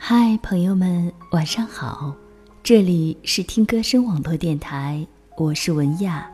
[0.00, 2.14] 嗨，朋友们，晚上好！
[2.62, 6.30] 这里是听歌声网络电台，我是文亚，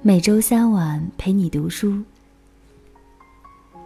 [0.00, 2.02] 每周三晚陪你读书。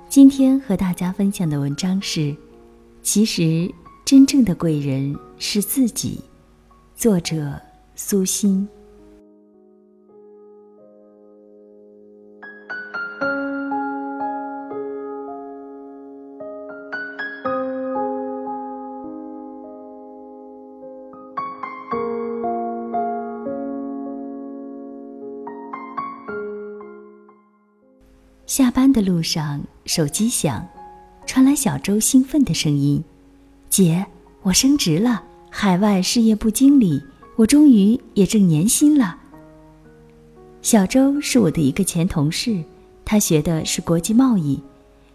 [0.09, 2.37] 今天和大家分享的文章是：
[3.03, 3.69] 其实
[4.05, 6.21] 真正的贵人是自己。
[7.05, 7.61] 作者
[7.95, 8.67] 苏欣。
[28.47, 30.67] 下班的路上，手机响，
[31.27, 33.05] 传来小周兴奋的声音
[33.69, 34.07] ：“姐，
[34.41, 35.23] 我升职了，
[35.57, 37.01] 海外事业部经理，
[37.37, 39.17] 我终于也挣年薪了。”
[40.63, 42.61] 小周是我的一个前同事，
[43.05, 44.61] 他学的是国际贸易，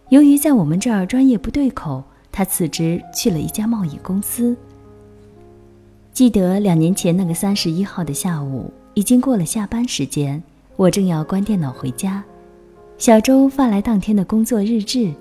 [0.07, 4.55] 由于在我们这儿专业不对口，他辞职去了一家贸易公司。
[6.13, 10.41] 记得两年前那个三十一号的下午，已经过了下班时间，
[10.77, 12.23] 我正要关电脑回家。
[12.97, 15.11] 小周发来当天的工作日志，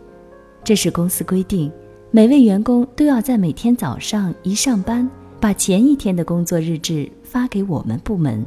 [0.63, 1.73] 这是公司规定，
[2.11, 8.45] 每位员工都要在每天早上一上班，把前一天的工作日志发给我们部门。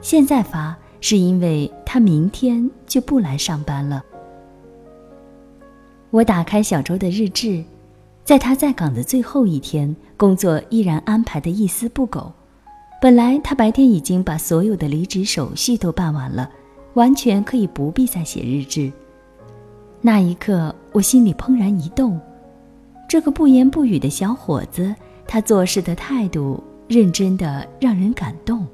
[0.00, 4.02] 现在发是因为他明天就不来上班了。
[6.10, 7.62] 我打开小周的日志，
[8.24, 12.32] 在他在岗的最后一天，工作依然安排的一丝不苟。
[13.02, 16.48] 本来他白天已经把所有的离职手续都办完了。
[16.94, 18.90] 完全可以不必再写日志。
[20.00, 22.18] 那一刻，我心里怦然一动，
[23.08, 24.94] 这个不言不语的小伙子，
[25.26, 28.66] 他做事的态度认真的让人感动。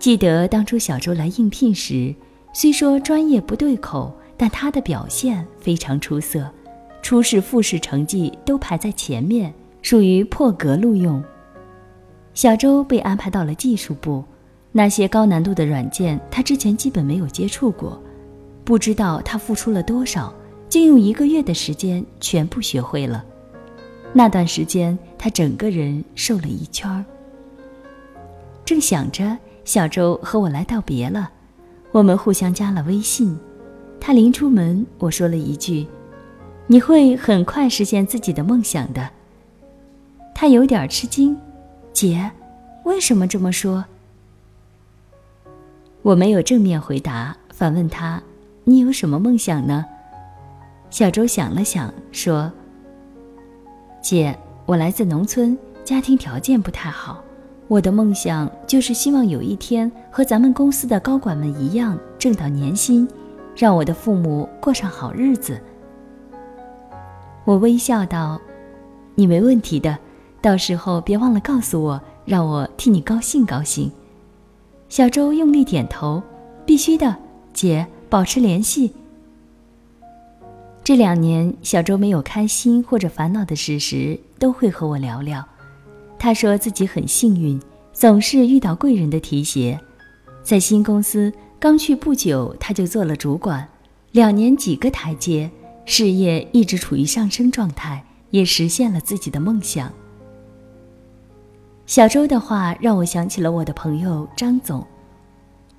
[0.00, 2.12] 记得当初小周来应聘时，
[2.52, 6.50] 虽说专业不对口，但他的表现非常出色，
[7.00, 11.22] 初试、复试成绩都排在前面，属于破格录用。
[12.34, 14.24] 小周被安排到了技术部。
[14.72, 17.98] 那些高难度的软件，他之前基本没有接触过，
[18.62, 20.34] 不知道他付出了多少，
[20.68, 23.24] 竟用一个月的时间全部学会了。
[24.12, 27.04] 那段时间，他整个人瘦了一圈儿。
[28.64, 31.30] 正想着，小周和我来道别了，
[31.92, 33.38] 我们互相加了微信。
[34.00, 35.86] 他临出门，我说了一句
[36.66, 39.10] ：“你会很快实现自己的梦想的。”
[40.34, 41.36] 他有点吃惊
[41.92, 42.30] ：“姐，
[42.84, 43.84] 为什么这么说？”
[46.02, 48.22] 我没有正面回答，反问他
[48.64, 49.84] ：“你有什么梦想呢？”
[50.90, 52.50] 小周想了想，说
[54.00, 57.22] ：“姐，我来自农村，家庭条件不太好。
[57.68, 63.06] 我的梦想就是希望有一天和咱们公司的高管们一样，挣到年薪，
[63.56, 65.60] 让我的父母过上好日子。”
[67.44, 68.40] 我微笑道
[69.16, 69.98] ：“你没问题的，
[70.40, 73.90] 到时候别忘了告诉我，让我替你高兴高兴。”
[74.88, 76.22] 小周用力点头，
[76.64, 77.16] 必须的，
[77.52, 78.94] 姐，保持联系。
[80.86, 85.44] 这两年，小周没有开心或者烦恼的事时，都会和我聊聊。
[86.16, 87.60] 他说自己很幸运，
[87.92, 89.76] 总是遇到贵人的提携。
[90.44, 93.66] 在新公司刚去不久，他就做了主管，
[94.12, 95.50] 两年几个台阶，
[95.84, 99.92] 事业一直处于上升状态，也实现了自己的梦想。
[101.84, 104.86] 小周的话让我想起了我的朋友张总。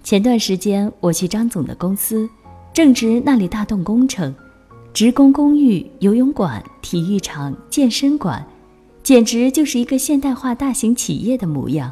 [0.04, 2.30] 前段时间我去张总的公司，
[2.74, 4.36] 正值那里大动工程，
[4.98, 8.44] 职工公寓、游泳馆、体育场、健身馆，
[9.04, 11.92] 简直就是一个现代化大型企业的模样。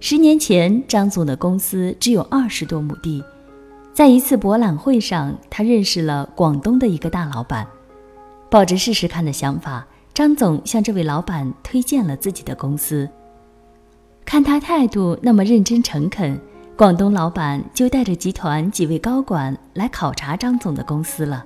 [0.00, 3.22] 十年前，张总的公司只有二十多亩地。
[3.92, 7.66] 在一次博览会上，他认识了广东的一个大老板，
[8.50, 9.86] 抱着试试看的想法。
[10.14, 13.06] 张总向这位老板推荐了自己的公司。
[14.24, 16.40] 看他态度那么认真诚恳，
[16.78, 21.44] 广东老板就带着集团几位高管来考察张总的公司了。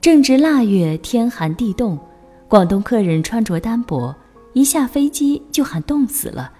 [0.00, 1.98] 正值腊月，天寒地冻，
[2.46, 4.14] 广东客人穿着单薄，
[4.52, 6.52] 一下飞机就喊冻死了。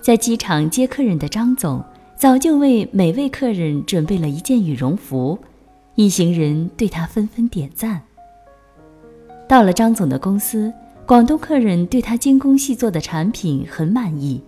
[0.00, 1.84] 在机场接客人的张总
[2.16, 5.38] 早就为每位客人准备了一件羽绒服，
[5.94, 8.00] 一行人对他纷纷点赞。
[9.46, 10.72] 到了张总的公司，
[11.04, 14.42] 广东客人对他精工细作的产品很满意，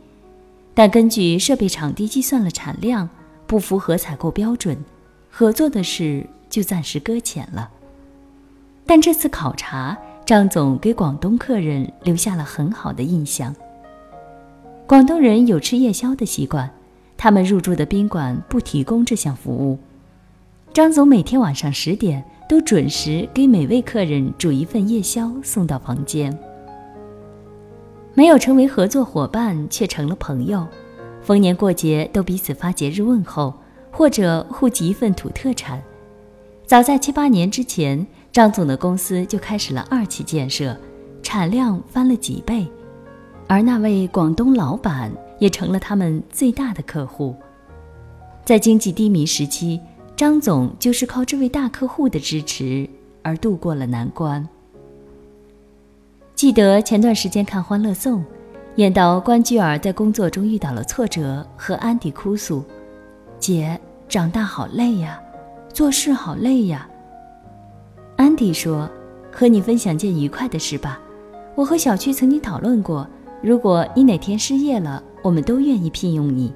[0.72, 3.06] 但根据设备场地计算了产量，
[3.46, 4.82] 不符合采购标准，
[5.30, 7.70] 合作的事就暂时搁浅了。
[8.90, 9.96] 但这次考察，
[10.26, 13.54] 张总给广东客人留下了很好的印象。
[14.84, 16.68] 广东人有吃夜宵的习惯，
[17.16, 19.78] 他们入住的宾馆不提供这项服务。
[20.72, 26.36] 张总每天晚上十点都准时给每位客人煮一份夜宵送到房间。
[28.14, 30.66] 没有成为合作伙伴，却成了朋友，
[31.22, 33.54] 逢年过节都彼此发节日问候，
[33.92, 35.80] 或者互寄一份土特产。
[36.66, 38.04] 早在七八年之前。
[38.32, 40.76] 张总的公司就开始了二期建设，
[41.22, 42.66] 产量翻了几倍，
[43.48, 45.10] 而那位广东老板
[45.40, 47.34] 也成了他们最大的客户。
[48.44, 49.80] 在经济低迷时期，
[50.16, 52.88] 张总就是靠这位大客户的支持
[53.22, 54.48] 而度过了难关。
[56.36, 58.20] 记得前段时间看《欢乐颂》，
[58.76, 62.64] 演到关雎尔在工作中遇到了挫折，和安迪哭诉
[63.40, 63.78] ：“姐，
[64.08, 65.20] 长大好累呀，
[65.72, 66.88] 做事好累呀。”
[68.20, 68.86] 安迪说
[69.32, 71.00] ：“和你分享件愉快的事吧。
[71.54, 73.08] 我和小区曾经讨论过，
[73.42, 76.52] 如果你哪天失业了，我们都愿意聘用你。”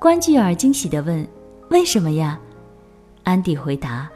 [0.00, 1.24] 关雎尔惊喜地问
[1.70, 2.36] ：“为什么呀？”
[3.22, 4.10] 安迪回答：“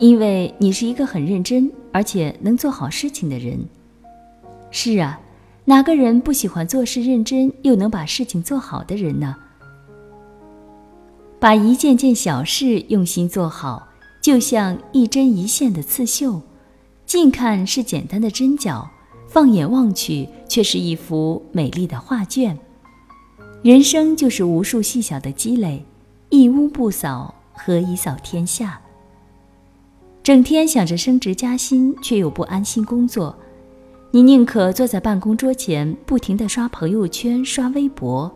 [0.00, 3.62] 因为你是一个很认真而且能做好事情的人。”
[4.72, 5.20] 是啊，
[5.66, 9.36] 哪个人不喜欢做事认真又能把事情做好的人呢？
[11.38, 13.87] 把一件件小事用心做好。
[14.20, 16.42] 就像一针一线的刺绣，
[17.06, 18.90] 近看是简单的针脚，
[19.26, 22.58] 放眼望去却是一幅美丽的画卷。
[23.62, 25.84] 人生就是无数细小的积累，
[26.28, 28.80] 一屋不扫，何以扫天下？
[30.22, 33.34] 整天想着升职加薪，却又不安心工作，
[34.10, 38.30] 你宁可坐在办公桌前，不停地刷朋友圈、刷微博，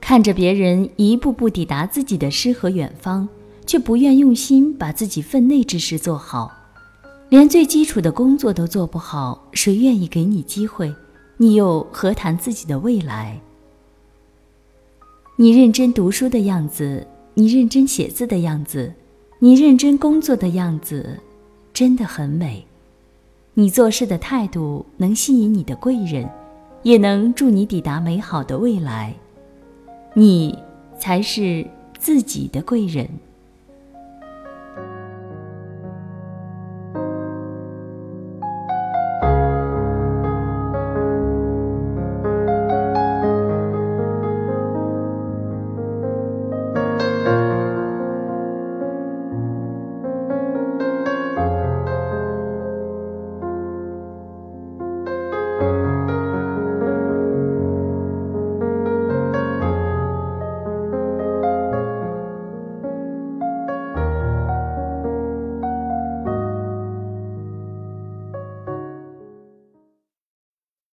[0.00, 3.28] 看着别人一步步抵达自己的诗和远方。
[3.74, 6.48] 却不愿用心把自己分内之事做好，
[7.28, 10.94] 连最基础的工作都做不好，谁愿意给你机会？
[11.38, 13.40] 你又何谈自己的未来？
[15.34, 17.04] 你认真读书的样子，
[17.34, 18.94] 你认真写字的样子，
[19.40, 21.18] 你认真工作的样子，
[21.72, 22.64] 真的很美。
[23.54, 26.30] 你做事的态度能吸引你的贵人，
[26.84, 29.12] 也能助你抵达美好的未来。
[30.14, 30.56] 你
[30.96, 31.66] 才是
[31.98, 33.08] 自己的贵人。